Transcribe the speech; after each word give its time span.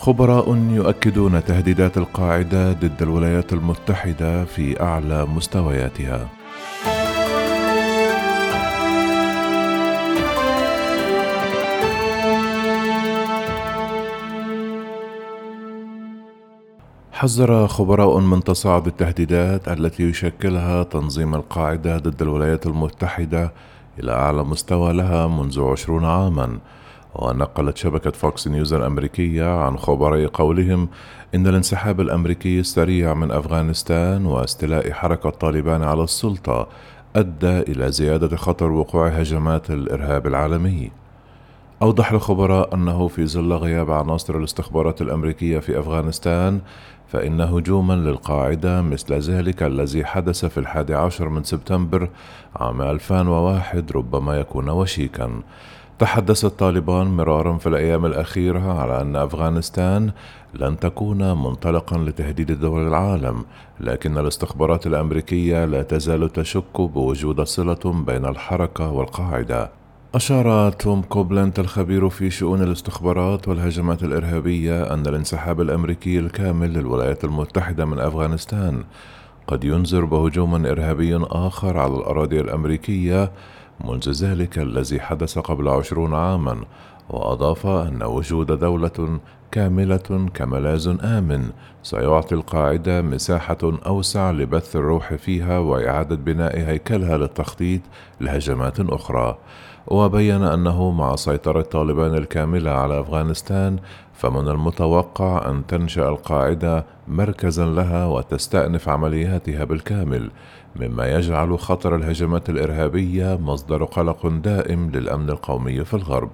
خبراء 0.00 0.56
يؤكدون 0.56 1.44
تهديدات 1.44 1.98
القاعدة 1.98 2.72
ضد 2.72 3.02
الولايات 3.02 3.52
المتحدة 3.52 4.44
في 4.44 4.82
أعلى 4.82 5.26
مستوياتها. 5.26 6.28
حذر 17.12 17.66
خبراء 17.66 18.18
من 18.18 18.44
تصاعد 18.44 18.86
التهديدات 18.86 19.68
التي 19.68 20.02
يشكلها 20.02 20.82
تنظيم 20.82 21.34
القاعدة 21.34 21.98
ضد 21.98 22.22
الولايات 22.22 22.66
المتحدة 22.66 23.52
إلى 23.98 24.12
أعلى 24.12 24.44
مستوى 24.44 24.92
لها 24.92 25.26
منذ 25.26 25.60
عشرون 25.60 26.04
عامًا، 26.04 26.58
ونقلت 27.14 27.76
شبكة 27.76 28.10
فوكس 28.10 28.48
نيوز 28.48 28.72
الأمريكية 28.72 29.60
عن 29.64 29.78
خبراء 29.78 30.26
قولهم 30.26 30.88
إن 31.34 31.46
الانسحاب 31.46 32.00
الأمريكي 32.00 32.60
السريع 32.60 33.14
من 33.14 33.30
أفغانستان 33.30 34.26
واستيلاء 34.26 34.92
حركة 34.92 35.30
طالبان 35.30 35.82
على 35.82 36.04
السلطة 36.04 36.68
أدى 37.16 37.60
إلى 37.60 37.92
زيادة 37.92 38.36
خطر 38.36 38.70
وقوع 38.70 39.08
هجمات 39.08 39.70
الإرهاب 39.70 40.26
العالمي. 40.26 40.99
أوضح 41.82 42.12
الخبراء 42.12 42.74
أنه 42.74 43.08
في 43.08 43.26
ظل 43.26 43.52
غياب 43.52 43.90
عناصر 43.90 44.36
الاستخبارات 44.36 45.02
الأمريكية 45.02 45.58
في 45.58 45.78
أفغانستان 45.78 46.60
فإن 47.08 47.40
هجوما 47.40 47.94
للقاعدة 47.94 48.82
مثل 48.82 49.14
ذلك 49.14 49.62
الذي 49.62 50.04
حدث 50.04 50.44
في 50.44 50.58
الحادي 50.58 50.94
عشر 50.94 51.28
من 51.28 51.44
سبتمبر 51.44 52.08
عام 52.56 52.82
2001 52.82 53.92
ربما 53.92 54.36
يكون 54.36 54.68
وشيكا. 54.68 55.30
تحدث 55.98 56.44
الطالبان 56.44 57.06
مرارا 57.06 57.58
في 57.58 57.66
الأيام 57.66 58.06
الأخيرة 58.06 58.80
على 58.80 59.00
أن 59.00 59.16
أفغانستان 59.16 60.10
لن 60.54 60.78
تكون 60.78 61.32
منطلقا 61.32 61.98
لتهديد 61.98 62.60
دول 62.60 62.88
العالم 62.88 63.44
لكن 63.80 64.18
الاستخبارات 64.18 64.86
الأمريكية 64.86 65.64
لا 65.64 65.82
تزال 65.82 66.32
تشك 66.32 66.80
بوجود 66.80 67.40
صلة 67.40 68.02
بين 68.06 68.24
الحركة 68.24 68.90
والقاعدة. 68.90 69.79
أشار 70.14 70.70
توم 70.70 71.02
كوبلنت 71.02 71.58
الخبير 71.58 72.08
في 72.08 72.30
شؤون 72.30 72.62
الاستخبارات 72.62 73.48
والهجمات 73.48 74.02
الإرهابية 74.02 74.94
أن 74.94 75.06
الانسحاب 75.06 75.60
الأمريكي 75.60 76.18
الكامل 76.18 76.72
للولايات 76.72 77.24
المتحدة 77.24 77.84
من 77.84 77.98
أفغانستان 77.98 78.84
قد 79.46 79.64
ينذر 79.64 80.04
بهجوم 80.04 80.66
إرهابي 80.66 81.16
آخر 81.16 81.78
على 81.78 81.94
الأراضي 81.94 82.40
الأمريكية 82.40 83.32
منذ 83.84 84.10
ذلك 84.10 84.58
الذي 84.58 85.00
حدث 85.00 85.38
قبل 85.38 85.68
عشرون 85.68 86.14
عاما 86.14 86.64
وأضاف 87.10 87.66
أن 87.66 88.02
وجود 88.02 88.58
دولة 88.58 89.20
كاملة 89.50 90.28
كملاذ 90.34 90.96
آمن 91.04 91.50
سيعطي 91.82 92.34
القاعدة 92.34 93.02
مساحة 93.02 93.58
أوسع 93.86 94.30
لبث 94.30 94.76
الروح 94.76 95.14
فيها 95.14 95.58
وإعادة 95.58 96.16
بناء 96.16 96.56
هيكلها 96.58 97.16
للتخطيط 97.16 97.80
لهجمات 98.20 98.80
أخرى. 98.80 99.38
وبين 99.86 100.42
أنه 100.42 100.90
مع 100.90 101.16
سيطرة 101.16 101.62
طالبان 101.62 102.14
الكاملة 102.14 102.70
على 102.70 103.00
أفغانستان 103.00 103.78
فمن 104.14 104.48
المتوقع 104.48 105.50
أن 105.50 105.66
تنشأ 105.66 106.08
القاعدة 106.08 106.84
مركزا 107.08 107.66
لها 107.66 108.06
وتستأنف 108.06 108.88
عملياتها 108.88 109.64
بالكامل 109.64 110.30
مما 110.76 111.06
يجعل 111.14 111.58
خطر 111.58 111.96
الهجمات 111.96 112.50
الإرهابية 112.50 113.36
مصدر 113.36 113.84
قلق 113.84 114.26
دائم 114.26 114.90
للأمن 114.90 115.30
القومي 115.30 115.84
في 115.84 115.94
الغرب. 115.94 116.30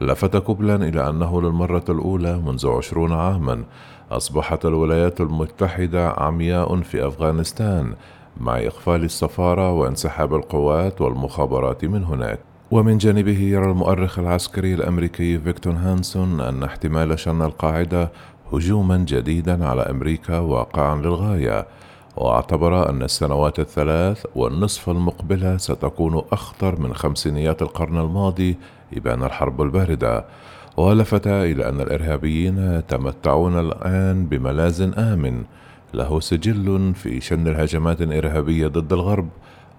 لفت 0.00 0.36
كوبلان 0.36 0.82
إلى 0.82 1.08
أنه 1.08 1.42
للمرة 1.42 1.84
الأولى 1.88 2.36
منذ 2.36 2.68
عشرون 2.68 3.12
عاما 3.12 3.64
أصبحت 4.10 4.66
الولايات 4.66 5.20
المتحدة 5.20 6.10
عمياء 6.10 6.80
في 6.80 7.06
أفغانستان 7.06 7.94
مع 8.40 8.58
إقفال 8.58 9.04
السفارة 9.04 9.72
وانسحاب 9.72 10.34
القوات 10.34 11.00
والمخابرات 11.00 11.84
من 11.84 12.04
هناك. 12.04 12.38
ومن 12.70 12.98
جانبه 12.98 13.38
يرى 13.38 13.70
المؤرخ 13.70 14.18
العسكري 14.18 14.74
الأمريكي 14.74 15.38
فيكتور 15.38 15.72
هانسون 15.72 16.40
أن 16.40 16.62
احتمال 16.62 17.18
شن 17.18 17.42
القاعدة 17.42 18.10
هجوما 18.52 18.96
جديدا 18.96 19.66
على 19.66 19.82
أمريكا 19.82 20.38
واقعا 20.38 20.96
للغاية. 20.96 21.66
واعتبر 22.16 22.88
أن 22.90 23.02
السنوات 23.02 23.58
الثلاث 23.58 24.26
والنصف 24.34 24.90
المقبلة 24.90 25.56
ستكون 25.56 26.22
أخطر 26.32 26.80
من 26.80 26.94
خمسينيات 26.94 27.62
القرن 27.62 27.98
الماضي 27.98 28.56
إبان 28.96 29.22
الحرب 29.22 29.62
الباردة. 29.62 30.24
ولفت 30.76 31.26
إلى 31.26 31.68
أن 31.68 31.80
الإرهابيين 31.80 32.58
يتمتعون 32.58 33.60
الآن 33.60 34.26
بملاذ 34.26 34.98
آمن 34.98 35.44
له 35.94 36.20
سجل 36.20 36.94
في 36.94 37.20
شن 37.20 37.48
الهجمات 37.48 38.02
الإرهابية 38.02 38.66
ضد 38.66 38.92
الغرب 38.92 39.28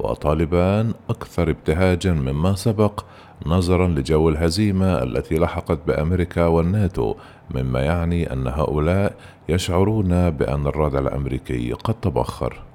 وطالبان 0.00 0.94
أكثر 1.10 1.50
ابتهاجا 1.50 2.12
مما 2.12 2.54
سبق 2.54 3.04
نظرا 3.46 3.88
لجو 3.88 4.28
الهزيمة 4.28 5.02
التي 5.02 5.34
لحقت 5.38 5.78
بأمريكا 5.86 6.46
والناتو 6.46 7.14
مما 7.54 7.80
يعني 7.80 8.32
أن 8.32 8.46
هؤلاء 8.46 9.14
يشعرون 9.48 10.30
بأن 10.30 10.66
الردع 10.66 10.98
الأمريكي 10.98 11.72
قد 11.72 11.94
تبخر. 11.94 12.69